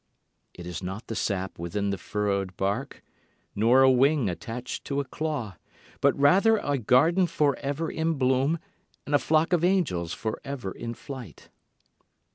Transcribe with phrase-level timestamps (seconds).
[0.55, 3.03] It is not the sap within the furrowed bark,
[3.53, 5.57] nor a wing attached to a claw,
[5.99, 8.57] But rather a garden for ever in bloom
[9.05, 11.49] and a flock of angels for ever in flight.